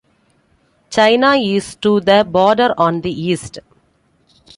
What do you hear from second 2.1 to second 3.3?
border on the